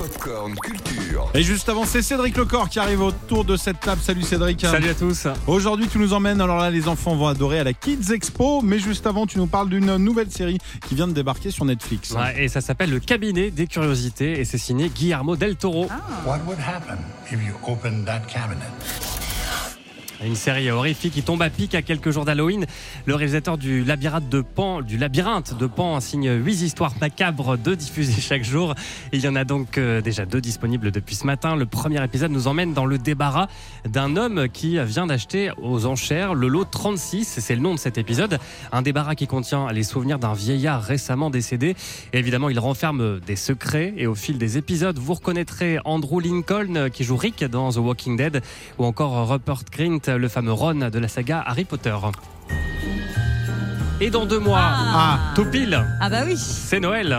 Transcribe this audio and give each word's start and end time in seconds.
Popcorn 0.00 0.54
Culture. 0.54 1.30
Et 1.34 1.42
juste 1.42 1.68
avant, 1.68 1.84
c'est 1.84 2.00
Cédric 2.00 2.34
Lecor 2.34 2.70
qui 2.70 2.78
arrive 2.78 3.02
autour 3.02 3.44
de 3.44 3.54
cette 3.58 3.80
table. 3.80 4.00
Salut 4.00 4.22
Cédric. 4.22 4.62
Salut 4.62 4.88
à 4.88 4.94
tous. 4.94 5.26
Aujourd'hui, 5.46 5.88
tu 5.88 5.98
nous 5.98 6.14
emmènes. 6.14 6.40
Alors 6.40 6.56
là, 6.56 6.70
les 6.70 6.88
enfants 6.88 7.14
vont 7.14 7.26
adorer 7.26 7.58
à 7.58 7.64
la 7.64 7.74
Kids 7.74 8.10
Expo. 8.10 8.62
Mais 8.62 8.78
juste 8.78 9.06
avant, 9.06 9.26
tu 9.26 9.36
nous 9.36 9.46
parles 9.46 9.68
d'une 9.68 9.98
nouvelle 9.98 10.30
série 10.30 10.56
qui 10.88 10.94
vient 10.94 11.06
de 11.06 11.12
débarquer 11.12 11.50
sur 11.50 11.66
Netflix. 11.66 12.12
Ouais, 12.12 12.44
et 12.44 12.48
ça 12.48 12.62
s'appelle 12.62 12.88
Le 12.88 12.98
cabinet 12.98 13.50
des 13.50 13.66
curiosités 13.66 14.40
et 14.40 14.46
c'est 14.46 14.56
signé 14.56 14.88
Guillermo 14.88 15.36
del 15.36 15.56
Toro. 15.56 15.86
What 16.24 16.38
would 16.46 16.58
happen 16.58 16.96
if 17.30 17.32
you 17.32 17.52
opened 17.70 18.06
that 18.06 18.20
cabinet? 18.20 18.70
Une 20.22 20.34
série 20.34 20.70
horrifique 20.70 21.14
qui 21.14 21.22
tombe 21.22 21.40
à 21.40 21.48
pic 21.48 21.74
à 21.74 21.80
quelques 21.80 22.10
jours 22.10 22.26
d'Halloween. 22.26 22.66
Le 23.06 23.14
réalisateur 23.14 23.56
du 23.56 23.82
labyrinthe 23.84 24.28
de 24.28 24.42
Pan, 24.42 24.82
du 24.82 24.98
labyrinthe 24.98 25.56
de 25.56 25.66
Pan 25.66 25.98
signe 26.00 26.30
huit 26.30 26.60
histoires 26.60 26.92
macabres 27.00 27.56
de 27.56 27.74
diffusées 27.74 28.20
chaque 28.20 28.44
jour. 28.44 28.74
Il 29.14 29.20
y 29.20 29.28
en 29.28 29.34
a 29.34 29.44
donc 29.44 29.78
euh, 29.78 30.02
déjà 30.02 30.26
deux 30.26 30.42
disponibles 30.42 30.90
depuis 30.90 31.14
ce 31.14 31.24
matin. 31.24 31.56
Le 31.56 31.64
premier 31.64 32.04
épisode 32.04 32.32
nous 32.32 32.48
emmène 32.48 32.74
dans 32.74 32.84
le 32.84 32.98
débarras 32.98 33.46
d'un 33.88 34.18
homme 34.18 34.50
qui 34.52 34.78
vient 34.84 35.06
d'acheter 35.06 35.52
aux 35.56 35.86
enchères 35.86 36.34
le 36.34 36.48
lot 36.48 36.66
36. 36.66 37.38
C'est 37.40 37.54
le 37.54 37.62
nom 37.62 37.72
de 37.72 37.78
cet 37.78 37.96
épisode. 37.96 38.38
Un 38.72 38.82
débarras 38.82 39.14
qui 39.14 39.26
contient 39.26 39.72
les 39.72 39.84
souvenirs 39.84 40.18
d'un 40.18 40.34
vieillard 40.34 40.82
récemment 40.82 41.30
décédé. 41.30 41.74
Évidemment, 42.12 42.50
il 42.50 42.58
renferme 42.58 43.20
des 43.20 43.36
secrets. 43.36 43.94
Et 43.96 44.06
au 44.06 44.14
fil 44.14 44.36
des 44.36 44.58
épisodes, 44.58 44.98
vous 44.98 45.14
reconnaîtrez 45.14 45.78
Andrew 45.86 46.20
Lincoln 46.20 46.76
euh, 46.76 46.88
qui 46.90 47.04
joue 47.04 47.16
Rick 47.16 47.42
dans 47.42 47.72
The 47.72 47.78
Walking 47.78 48.18
Dead 48.18 48.42
ou 48.76 48.84
encore 48.84 49.26
Rupert 49.26 49.62
Grint 49.72 50.09
le 50.18 50.28
fameux 50.28 50.52
Ron 50.52 50.90
de 50.90 50.98
la 50.98 51.08
saga 51.08 51.42
Harry 51.46 51.64
Potter. 51.64 51.94
Et 54.00 54.08
dans 54.10 54.24
deux 54.24 54.38
mois, 54.38 54.60
Ah. 54.62 55.18
tout 55.34 55.44
pile, 55.44 55.78
Ah 56.00 56.08
bah 56.08 56.22
oui. 56.26 56.34
c'est 56.36 56.80
Noël. 56.80 57.14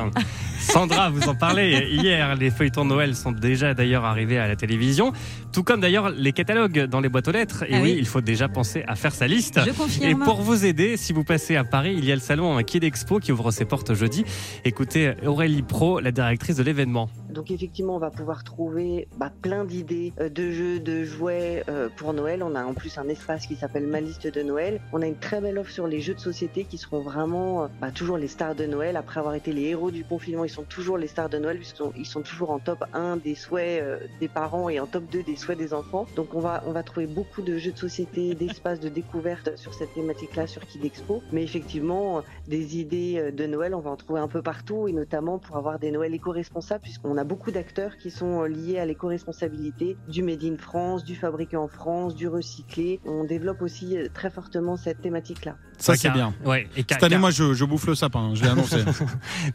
Sandra, 0.59 1.09
vous 1.13 1.27
en 1.29 1.35
parlez 1.35 1.87
hier. 1.91 2.35
Les 2.35 2.49
feuilletons 2.49 2.85
de 2.85 2.89
Noël 2.89 3.15
sont 3.15 3.31
déjà 3.31 3.73
d'ailleurs 3.75 4.03
arrivés 4.03 4.39
à 4.39 4.47
la 4.47 4.55
télévision, 4.55 5.13
tout 5.51 5.61
comme 5.63 5.79
d'ailleurs 5.81 6.09
les 6.09 6.31
catalogues 6.33 6.85
dans 6.87 6.99
les 6.99 7.09
boîtes 7.09 7.27
aux 7.27 7.31
lettres. 7.31 7.63
Et 7.67 7.75
Ah 7.75 7.77
oui, 7.81 7.91
oui. 7.93 7.95
il 7.99 8.07
faut 8.07 8.21
déjà 8.21 8.47
penser 8.47 8.83
à 8.87 8.95
faire 8.95 9.13
sa 9.13 9.27
liste. 9.27 9.59
Je 9.63 9.69
Et 9.69 9.73
confirme. 9.73 10.23
pour 10.23 10.41
vous 10.41 10.65
aider, 10.65 10.97
si 10.97 11.13
vous 11.13 11.23
passez 11.23 11.55
à 11.55 11.63
Paris, 11.63 11.93
il 11.97 12.05
y 12.05 12.11
a 12.11 12.15
le 12.15 12.21
salon 12.21 12.57
Kid 12.63 12.83
Expo 12.83 13.19
qui 13.19 13.31
ouvre 13.31 13.51
ses 13.51 13.65
portes 13.65 13.93
jeudi. 13.93 14.25
Écoutez 14.65 15.13
Aurélie 15.25 15.61
Pro, 15.61 15.99
la 15.99 16.11
directrice 16.11 16.55
de 16.57 16.63
l'événement. 16.63 17.09
Donc 17.31 17.51
effectivement, 17.51 17.95
on 17.95 17.99
va 17.99 18.11
pouvoir 18.11 18.43
trouver 18.43 19.07
bah, 19.17 19.31
plein 19.41 19.65
d'idées 19.65 20.13
euh, 20.19 20.29
de 20.29 20.51
jeux, 20.51 20.79
de 20.79 21.03
jouets 21.03 21.63
euh, 21.69 21.89
pour 21.95 22.13
Noël. 22.13 22.43
On 22.43 22.55
a 22.55 22.63
en 22.63 22.73
plus 22.73 22.97
un 22.97 23.07
espace 23.07 23.47
qui 23.47 23.55
s'appelle 23.55 23.87
Ma 23.87 24.01
liste 24.01 24.27
de 24.27 24.41
Noël. 24.41 24.81
On 24.91 25.01
a 25.01 25.07
une 25.07 25.17
très 25.17 25.41
belle 25.41 25.57
offre 25.57 25.71
sur 25.71 25.87
les 25.87 26.01
jeux 26.01 26.13
de 26.13 26.19
société 26.19 26.65
qui 26.65 26.77
seront 26.77 27.01
vraiment 27.01 27.63
euh, 27.63 27.67
bah, 27.79 27.91
toujours 27.91 28.17
les 28.17 28.27
stars 28.27 28.55
de 28.55 28.65
Noël. 28.65 28.97
Après 28.97 29.19
avoir 29.19 29.35
été 29.35 29.53
les 29.53 29.63
héros 29.63 29.91
du 29.91 30.03
confinement, 30.03 30.45
ils 30.45 30.49
sont 30.49 30.63
toujours 30.63 30.97
les 30.97 31.07
stars 31.07 31.29
de 31.29 31.37
Noël 31.37 31.57
puisqu'ils 31.57 32.05
sont, 32.05 32.21
toujours 32.21 32.51
en 32.51 32.59
top 32.59 32.83
1 32.93 33.17
des 33.17 33.35
souhaits 33.35 33.81
euh, 33.81 33.99
des 34.19 34.27
parents 34.27 34.69
et 34.69 34.79
en 34.79 34.87
top 34.87 35.03
2 35.11 35.23
des 35.23 35.35
souhaits 35.35 35.57
des 35.57 35.73
enfants. 35.73 36.05
Donc 36.15 36.33
on 36.33 36.39
va, 36.39 36.63
on 36.65 36.71
va 36.71 36.83
trouver 36.83 37.07
beaucoup 37.07 37.41
de 37.41 37.57
jeux 37.57 37.71
de 37.71 37.77
société, 37.77 38.35
d'espaces 38.41 38.79
de 38.79 38.89
découverte 38.89 39.55
sur 39.57 39.73
cette 39.73 39.93
thématique-là 39.93 40.47
sur 40.47 40.65
Kid 40.65 40.83
Expo. 40.83 41.23
Mais 41.31 41.43
effectivement, 41.43 42.17
euh, 42.17 42.21
des 42.47 42.77
idées 42.77 43.31
de 43.31 43.45
Noël, 43.45 43.73
on 43.73 43.79
va 43.79 43.91
en 43.91 43.95
trouver 43.95 44.19
un 44.19 44.27
peu 44.27 44.41
partout 44.41 44.87
et 44.87 44.93
notamment 44.93 45.39
pour 45.39 45.57
avoir 45.57 45.79
des 45.79 45.91
Noëls 45.91 46.13
éco-responsables 46.13 46.81
puisqu'on 46.81 47.17
a 47.17 47.20
beaucoup 47.23 47.51
d'acteurs 47.51 47.97
qui 47.97 48.11
sont 48.11 48.41
euh, 48.43 48.47
liés 48.47 48.79
à 48.79 48.85
l'éco-responsabilité 48.85 49.97
du 50.07 50.23
Made 50.23 50.43
in 50.43 50.57
France, 50.57 51.03
du 51.03 51.15
fabriqué 51.15 51.57
en 51.57 51.67
France, 51.67 52.15
du 52.15 52.27
recyclé. 52.27 52.99
On 53.05 53.23
développe 53.23 53.61
aussi 53.61 53.97
euh, 53.97 54.07
très 54.13 54.29
fortement 54.29 54.77
cette 54.77 55.01
thématique-là. 55.01 55.55
Ça, 55.77 55.95
c'est 55.95 56.03
car- 56.09 56.13
bien. 56.13 56.33
Ouais, 56.45 56.67
et 56.77 56.83
car- 56.83 56.97
Cette 56.97 57.03
année, 57.03 57.11
car- 57.13 57.21
moi, 57.21 57.31
je, 57.31 57.53
je 57.53 57.65
bouffe 57.65 57.87
le 57.87 57.95
sapin. 57.95 58.33
Je 58.35 58.43
l'ai 58.43 58.49
annoncé. 58.51 58.77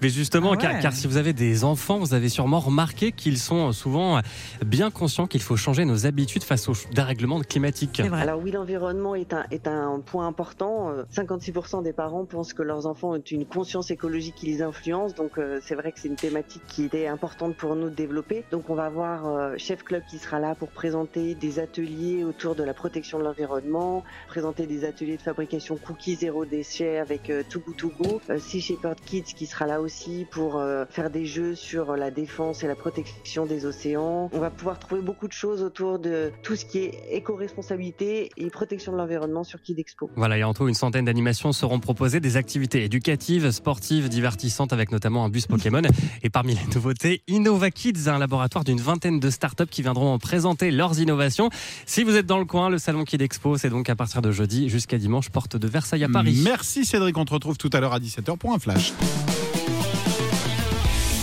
Mais 0.03 0.08
justement, 0.08 0.53
Ah 0.53 0.56
car, 0.56 0.73
ouais. 0.75 0.81
car 0.81 0.92
si 0.92 1.06
vous 1.06 1.17
avez 1.17 1.33
des 1.33 1.64
enfants, 1.64 1.98
vous 1.98 2.14
avez 2.14 2.28
sûrement 2.28 2.61
remarqué 2.61 3.12
qu'ils 3.12 3.39
sont 3.39 3.73
souvent 3.73 4.20
bien 4.64 4.91
conscients 4.91 5.27
qu'il 5.27 5.42
faut 5.42 5.56
changer 5.56 5.84
nos 5.84 6.06
habitudes 6.06 6.42
face 6.45 6.69
au 6.69 6.73
dérèglement 6.92 7.41
climatique. 7.41 8.01
Alors 8.01 8.41
oui, 8.42 8.51
l'environnement 8.51 9.14
est 9.14 9.33
un, 9.33 9.45
est 9.51 9.67
un 9.69 10.01
point 10.01 10.27
important. 10.27 10.91
Euh, 10.91 11.05
56% 11.14 11.83
des 11.83 11.92
parents 11.92 12.24
pensent 12.24 12.52
que 12.52 12.62
leurs 12.62 12.86
enfants 12.86 13.12
ont 13.12 13.23
une 13.30 13.45
conscience 13.46 13.91
écologique 13.91 14.35
qui 14.35 14.46
les 14.46 14.62
influence. 14.62 15.14
Donc 15.14 15.39
euh, 15.39 15.61
c'est 15.62 15.74
vrai 15.74 15.92
que 15.92 16.01
c'est 16.01 16.08
une 16.08 16.17
thématique 16.17 16.62
qui 16.67 16.85
était 16.85 17.07
importante 17.07 17.55
pour 17.58 17.77
nous 17.77 17.90
développer. 17.90 18.44
Donc 18.50 18.70
on 18.70 18.74
va 18.74 18.86
avoir 18.86 19.27
euh, 19.27 19.55
Chef 19.56 19.83
Club 19.83 20.02
qui 20.08 20.18
sera 20.18 20.39
là 20.39 20.55
pour 20.55 20.68
présenter 20.68 21.34
des 21.34 21.58
ateliers 21.58 22.24
autour 22.24 22.55
de 22.55 22.62
la 22.62 22.74
protection 22.74 23.18
de 23.18 23.24
l'environnement, 23.24 24.05
présenter 24.28 24.67
des 24.67 24.84
ateliers 24.84 25.17
de 25.17 25.22
fabrication 25.22 25.77
cookies 25.77 26.17
zéro 26.17 26.44
déchet 26.44 26.98
avec 26.98 27.30
euh, 27.30 27.42
Too 27.48 27.61
Good 27.61 27.77
To 27.77 27.92
Go. 27.98 28.20
Euh, 28.30 28.39
Sea 28.39 28.61
Shepherd 28.61 28.98
Kids 29.05 29.34
qui 29.36 29.46
sera 29.46 29.67
là 29.67 29.80
aussi 29.80 30.27
pour 30.30 30.56
euh, 30.56 30.84
faire 30.89 31.11
des 31.11 31.27
jeux 31.27 31.55
sur 31.55 31.96
la 31.96 32.11
défense 32.11 32.62
et 32.62 32.67
la 32.67 32.74
protection 32.74 33.46
des 33.46 33.67
océans. 33.67 34.30
On 34.33 34.38
va 34.38 34.50
pouvoir 34.50 34.78
trouver 34.78 35.02
beaucoup 35.02 35.28
de 35.28 35.33
choses 35.33 35.62
autour 35.62 35.98
de 35.98 36.30
tout 36.42 36.56
ce 36.56 36.64
qui 36.64 36.78
est 36.78 36.92
éco-responsabilité 37.11 38.30
et 38.36 38.50
protection 38.50 38.92
de 38.92 38.96
l'environnement 38.96 39.44
sur 39.44 39.61
Kid 39.61 39.78
Expo. 39.78 40.11
Voilà, 40.17 40.38
et 40.38 40.44
en 40.44 40.55
tout, 40.55 40.68
une 40.68 40.74
centaine 40.74 41.05
d'animations 41.05 41.52
seront 41.52 41.80
proposées, 41.80 42.20
des 42.20 42.36
activités 42.36 42.84
éducatives, 42.84 43.50
sportives, 43.50 44.08
divertissantes, 44.08 44.73
avec 44.73 44.92
notamment 44.92 45.24
un 45.24 45.28
bus 45.28 45.46
Pokémon. 45.46 45.83
Et 46.23 46.30
parmi 46.30 46.55
les 46.55 46.74
nouveautés, 46.74 47.23
Innova 47.46 47.70
Kids, 47.70 48.08
un 48.08 48.18
laboratoire 48.18 48.64
d'une 48.64 48.80
vingtaine 48.80 49.20
de 49.20 49.30
startups 49.30 49.68
qui 49.70 49.80
viendront 49.80 50.18
présenter 50.18 50.73
leurs 50.73 50.98
innovations. 50.98 51.48
Si 51.86 52.02
vous 52.02 52.17
êtes 52.17 52.27
dans 52.27 52.40
le 52.40 52.45
coin, 52.45 52.70
le 52.70 52.79
salon 52.79 53.05
Kid 53.05 53.23
Expo, 53.23 53.57
c'est 53.57 53.70
donc 53.70 53.89
à 53.89 53.95
partir 53.95 54.20
de 54.20 54.33
jeudi 54.33 54.68
jusqu'à 54.68 54.98
dimanche, 54.98 55.30
porte 55.30 55.56
de 55.56 55.68
Versailles 55.68 56.02
à 56.02 56.08
Paris. 56.08 56.40
Merci 56.42 56.85
Cédric. 56.85 57.17
On 57.17 57.24
te 57.24 57.33
retrouve 57.33 57.56
tout 57.56 57.70
à 57.73 57.79
l'heure 57.79 57.92
à 57.92 58.01
17h 58.01 58.36
pour 58.36 58.52
un 58.52 58.58
flash. 58.58 58.92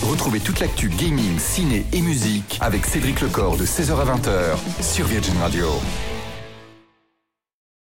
Retrouvez 0.04 0.40
toute 0.40 0.62
l'actu 0.62 0.88
gaming, 0.88 1.38
ciné 1.40 1.86
et 1.92 2.00
musique 2.00 2.58
avec 2.62 2.86
Cédric 2.86 3.20
Lecor 3.20 3.58
de 3.58 3.66
16h 3.66 3.92
à 3.92 4.16
20h 4.16 4.82
sur 4.82 5.06
Virgin 5.08 5.36
Radio. 5.42 5.68